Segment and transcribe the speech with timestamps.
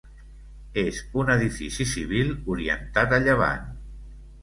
[0.83, 3.73] És un edifici civil orientat a llevant.